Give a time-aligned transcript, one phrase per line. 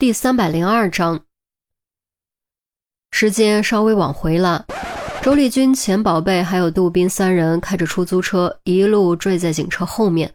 [0.00, 1.26] 第三百零二章，
[3.10, 4.64] 时间稍微往回了。
[5.20, 10.32] 周丽君、钱宝贝还有杜宾三人开着出租车，一路追在警车后面，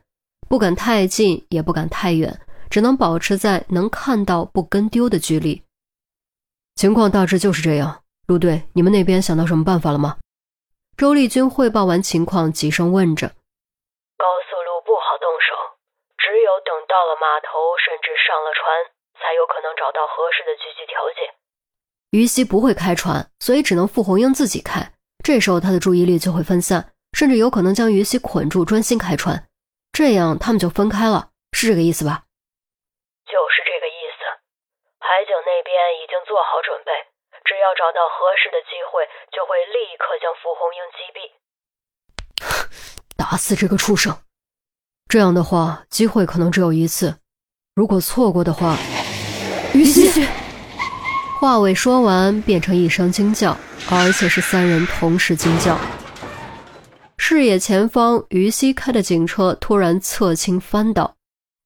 [0.48, 2.40] 不敢太近，也不敢太远，
[2.70, 5.64] 只能保持在能看到不跟丢的距离。
[6.76, 8.04] 情况大致就是这样。
[8.28, 10.18] 陆队，你们那边想到什么办法了吗？
[10.96, 13.30] 周丽君汇报完情况，急声问着。
[13.30, 15.58] 高速路不好动手，
[16.20, 18.95] 只有等到了码头，甚至上了船。
[19.26, 21.34] 才有可能找到合适的狙击条件。
[22.12, 24.94] 于西不会开船，所以只能傅红英自己开。
[25.26, 29.50] 这时候他的注意力就会分散，甚至有可能将于西捆住，专心开船。
[29.92, 32.30] 这样他们就分开了，是这个意思吧？
[33.26, 34.22] 就是这个意思。
[35.02, 36.94] 海警那边已经做好准备，
[37.44, 41.34] 只要找到合适的机会，就会立刻将傅红英击毙。
[43.18, 44.22] 打死这个畜生！
[45.10, 47.18] 这样的话，机会可能只有一次。
[47.74, 48.78] 如果错过的话。
[50.16, 50.28] 于西，
[51.40, 53.58] 话未说完，变成一声惊叫，
[53.90, 55.78] 而且是三人同时惊叫。
[57.18, 61.16] 视野前方，于西开的警车突然侧倾翻倒，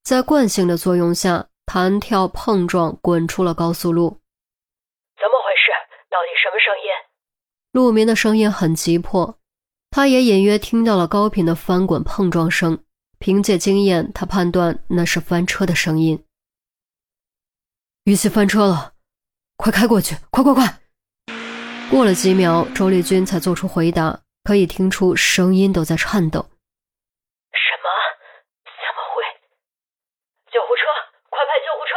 [0.04, 4.10] 在惯性的作用下，弹跳碰撞，滚出了高速路。
[4.10, 5.72] 怎么回事？
[6.10, 6.90] 到底什么声音？
[7.72, 9.38] 陆明的声音很急迫，
[9.92, 12.80] 他也隐约听到了高频的翻滚碰撞声。
[13.20, 16.24] 凭借经验，他判断那是翻车的声音。
[18.06, 18.94] 于西翻车了，
[19.58, 20.16] 快开过去！
[20.32, 20.80] 快快快！
[21.92, 26.40] 过了几秒，周丽君才做出回答，可以听出声音都在颤抖。
[27.52, 27.90] 什么？
[28.64, 29.22] 怎么会？
[30.52, 30.82] 救护车！
[31.30, 31.94] 快派救护车！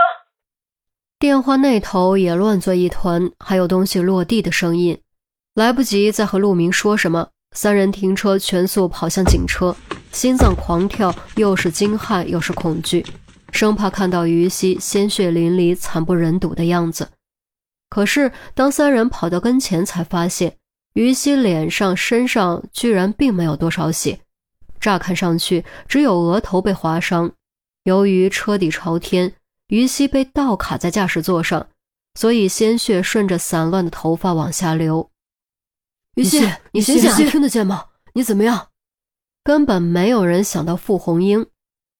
[1.18, 5.00] 电话那头也乱作一团，还有东西落地的声音。
[5.54, 9.74] 来不及再和陆明说什么，三人停车，全速跑向警车，
[10.10, 13.06] 心脏狂跳，又是惊骇又是恐惧。
[13.52, 17.10] 生怕看到于西鲜血淋漓、惨不忍睹的样子。
[17.88, 20.56] 可是，当三人跑到跟前，才发现
[20.94, 24.20] 于西脸上、身上居然并没有多少血，
[24.80, 27.30] 乍看上去只有额头被划伤。
[27.84, 29.34] 由于车底朝天，
[29.68, 31.68] 于西被倒卡在驾驶座上，
[32.14, 35.10] 所以鲜血顺着散乱的头发往下流。
[36.14, 37.86] 于西，你醒醒，听得见吗？
[38.14, 38.68] 你怎么样？
[39.44, 41.46] 根本没有人想到傅红英。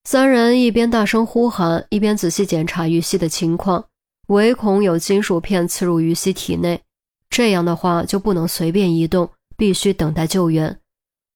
[0.05, 3.85] 三人一边大声呼喊，一边仔细检查于西的情况，
[4.27, 6.81] 唯恐有金属片刺入于西体内。
[7.29, 10.77] 这样的话就不能随便移动，必须等待救援，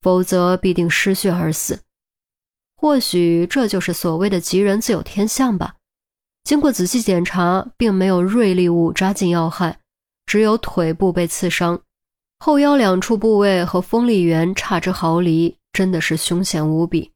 [0.02, 1.80] 否则必定失血而死。
[2.76, 5.76] 或许这就是所谓的“吉人自有天相”吧。
[6.44, 9.80] 经过仔细检查，并没有锐利物扎进要害，
[10.26, 11.82] 只有腿部被刺伤，
[12.38, 17.12] 后腰两处部位和锋利缘差之毫厘，真的是凶险无比。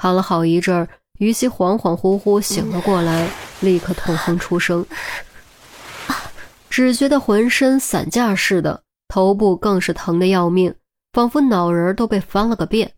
[0.00, 0.88] 喊了好一阵儿，
[1.18, 3.28] 于西恍恍惚惚醒了过来，
[3.60, 4.86] 立刻痛哼出声，
[6.70, 10.72] 只觉得浑身散架似的，头部更是疼得要命，
[11.12, 12.94] 仿佛脑仁都被翻了个遍。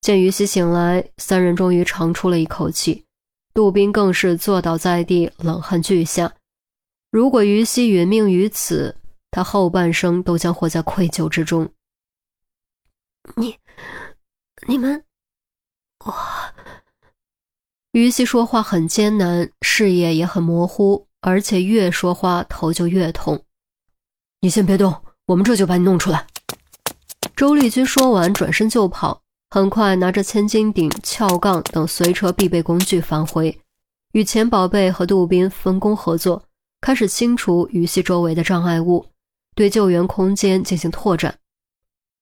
[0.00, 3.04] 见于西醒来，三人终于长出了一口气，
[3.54, 6.32] 杜宾更是坐倒在地，冷汗俱下。
[7.12, 8.96] 如果于西殒命于此，
[9.30, 11.68] 他后半生都将活在愧疚之中。
[13.36, 13.56] 你，
[14.66, 15.04] 你们。
[16.04, 16.14] 我，
[17.92, 23.44] 于西说话很艰难，视野也很模糊，而且越说话头就越痛。
[24.40, 26.26] 你先别动，我们这就把你弄出来。
[27.36, 33.60] 周丽君说完，转身就跑，很快拿着千斤顶、撬杠等随车必备工具返回，
[34.12, 36.44] 与钱宝贝和杜宾分工合作，
[36.80, 39.04] 开始清除于西周围的障碍物，
[39.54, 41.38] 对救援空间进行拓展。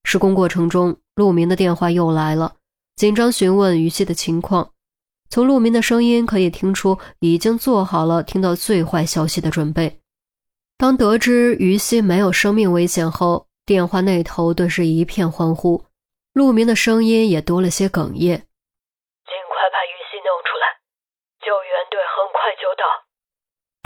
[0.03, 2.55] 施工过程中，陆明的电话又来了。
[2.99, 4.73] 紧张询问于西的情况，
[5.31, 10.01] 从陆明的声音可以听出，已经做好了听到最坏消息的准备。
[10.77, 15.85] 当得知于西没有生命危险后，电话那头顿时一片欢呼，
[16.33, 18.37] 陆明的声音也多了些哽咽
[19.23, 20.67] ：“尽快把于西弄出来，
[21.39, 22.83] 救援队很快就到。”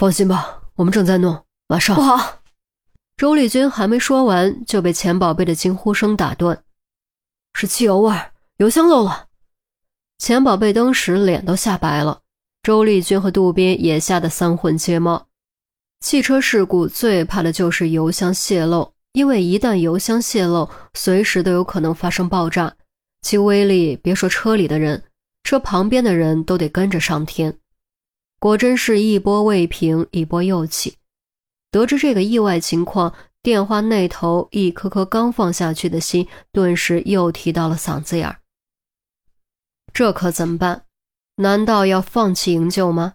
[0.00, 1.94] 放心吧，我们正在弄，马上。
[1.94, 2.38] 不好！
[3.18, 6.64] 周丽君还没说完，就被钱宝贝的惊呼声打断
[7.52, 8.31] ：“是汽油味儿！”
[8.62, 9.26] 油箱漏了，
[10.18, 12.20] 钱宝贝当时脸都吓白了，
[12.62, 15.26] 周丽君和杜宾也吓得三魂皆冒。
[15.98, 22.72] 汽车事故最怕的就是油箱泄漏，因为一旦油箱泄漏，随时都有可能发生爆炸，
[23.22, 25.02] 其威力别说车里的人，
[25.42, 27.58] 车旁边的人都得跟着上天。
[28.38, 30.94] 果真是一波未平，一波又起。
[31.72, 33.12] 得知这个意外情况，
[33.42, 38.38] 电话那头一颗颗刚放下去的心，顿时又提到了嗓子眼儿。
[39.92, 40.84] 这可怎么办？
[41.36, 43.14] 难道要放弃营救吗？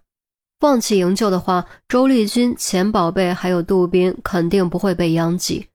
[0.59, 5.68] 放弃营救的话，周丽君、钱宝贝还有杜宾肯定不会被殃及。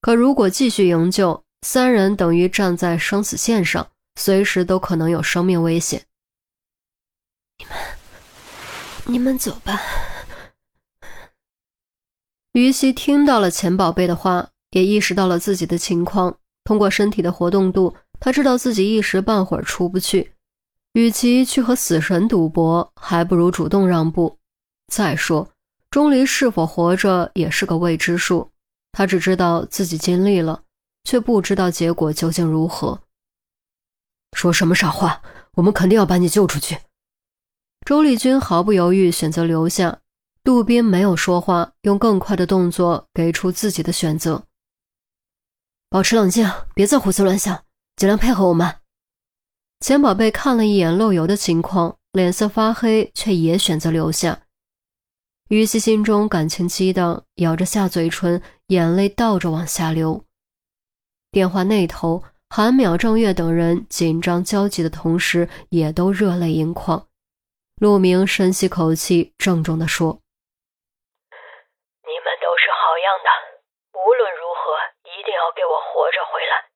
[0.00, 3.86] 可如果继续营救，三人等于站在生死线上，
[4.16, 6.04] 随时都可能有生命危险。
[7.58, 7.74] 你们，
[9.04, 9.80] 你们走吧。
[12.52, 16.38] 于西听到了钱宝贝的话，也意识到了自己的情况。
[16.64, 20.33] 通过身体的活动度，他知道自己一时半会儿出不去。
[20.94, 24.38] 与其去和死神赌博，还不如主动让步。
[24.92, 25.48] 再说，
[25.90, 28.50] 钟离是否活着也是个未知数。
[28.92, 30.62] 他只知道自己尽力了，
[31.02, 33.00] 却不知道结果究竟如何。
[34.36, 35.20] 说什么傻话！
[35.54, 36.78] 我们肯定要把你救出去。
[37.84, 40.00] 周丽君毫不犹豫选择留下，
[40.44, 44.44] 杜宾没有说话，用更快的动作给出自己的选择。
[45.90, 47.64] 保持冷静，别再胡思乱想，
[47.96, 48.83] 尽量配合我们。
[49.84, 54.40] 钱宝贝看了一眼漏油的情况，脸色发黑，却也选择留下。
[55.50, 60.24] 于西心中感情激荡，咬着下嘴唇，眼泪倒着往下流。
[61.30, 67.06] 电话那头，韩淼、郑月等人紧张焦急的同时，也都热泪盈眶。
[67.76, 70.18] 陆明深吸口气，郑重地说
[72.08, 73.28] ：“你们都是好样的，
[73.92, 74.80] 无论如何，
[75.12, 76.72] 一定要给我活着回来，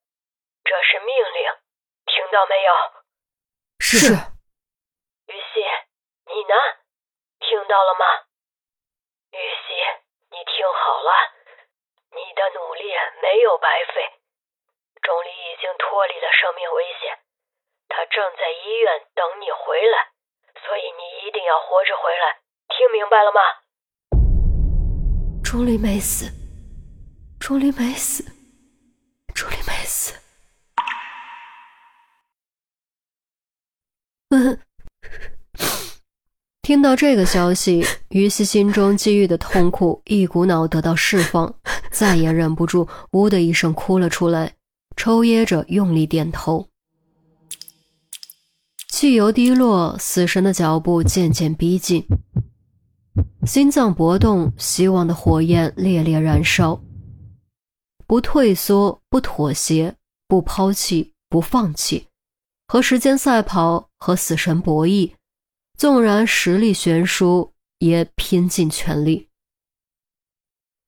[0.63, 1.49] 这是命令，
[2.31, 2.73] 到没有？”
[3.81, 5.65] 是，于西，
[6.27, 6.55] 你呢？
[7.41, 8.05] 听到了吗？
[9.33, 9.73] 于西，
[10.31, 11.11] 你听好了，
[12.13, 12.93] 你的努力
[13.23, 14.13] 没有白费。
[15.01, 17.19] 钟离已经脱离了生命危险，
[17.89, 20.11] 他正在医院等你回来，
[20.67, 23.41] 所以你一定要活着回来，听明白了吗？
[25.43, 26.27] 钟离没死，
[27.41, 28.25] 钟离没死，
[29.35, 30.28] 钟离没死。
[36.63, 41.55] 听到这个消息，于西心中积郁的痛苦一股脑得到释放，
[41.91, 44.55] 再也忍不住，呜的一声哭了出来，
[44.97, 46.69] 抽噎着用力点头。
[48.91, 52.07] 汽油滴落，死神的脚步渐渐逼近，
[53.47, 56.83] 心脏搏动，希望的火焰烈烈燃烧，
[58.07, 59.95] 不退缩，不妥协，
[60.27, 62.09] 不抛弃，不放弃。
[62.67, 65.13] 和时间赛跑，和死神博弈，
[65.77, 69.29] 纵然实力悬殊，也拼尽全力。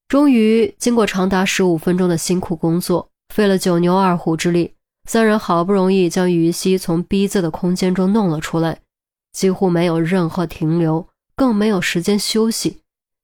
[0.08, 4.74] 终于，经过长达十五分钟的辛苦工作，费了九牛二虎之力，
[5.08, 8.80] 三人好不容易将于西从逼仄的空间中弄了出来，
[9.32, 12.80] 几乎没有任何停留，更没有时间休息，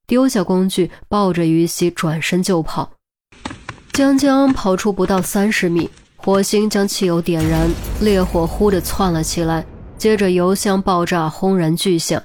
[0.06, 2.92] 丢下工具，抱着于西转身就跑，
[3.92, 5.90] 将将跑出不到三十米。
[6.18, 9.64] 火星将汽油点燃，烈火忽地窜了起来，
[9.98, 12.22] 接着油箱爆炸，轰然巨响，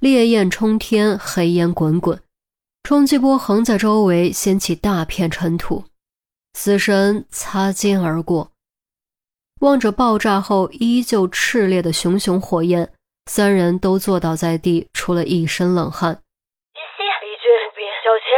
[0.00, 2.20] 烈焰冲天，黑烟滚滚，
[2.84, 5.84] 冲击波横在周围，掀起大片尘土。
[6.54, 8.52] 死神擦肩而过，
[9.60, 12.92] 望着爆炸后依旧炽烈的熊熊火焰，
[13.26, 16.12] 三人都坐倒在地，出了一身冷汗。
[16.14, 16.18] 李
[17.42, 17.50] 军，
[18.04, 18.30] 小钱，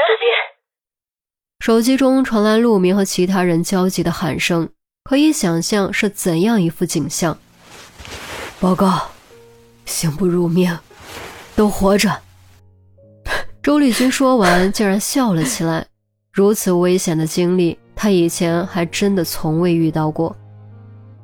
[1.61, 4.71] 手机中传来陆明和其他人焦急的喊声。
[5.05, 7.39] 可以想象是怎样一副景象。
[8.61, 9.01] 报告，
[9.87, 10.79] 刑不入命，
[11.57, 12.15] 都活着。
[13.63, 15.87] 周丽君说完，竟然笑了起来。
[16.31, 20.37] 如此危险的经历，他以前还真的从未遇到过。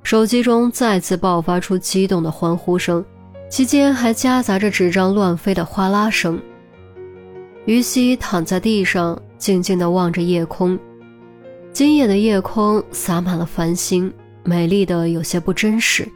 [0.02, 3.04] 手机中再次爆发出激动的欢呼声，
[3.50, 6.40] 其间还夹杂着纸张乱飞的哗啦声。
[7.66, 10.78] 于西躺在地上，静静地望着夜空。
[11.70, 14.10] 今夜的夜空洒满了繁星，
[14.42, 16.08] 美丽的有些不真实，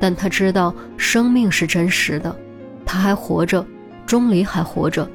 [0.00, 2.34] 但他知道生命是真实的，
[2.86, 3.64] 他还活着，
[4.06, 5.08] 钟离还活着，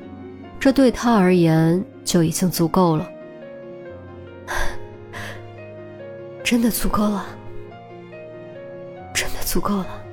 [0.59, 3.09] 这对他而言就已经足够了，
[6.43, 7.25] 真的足够了，
[9.11, 10.04] 真的足够了。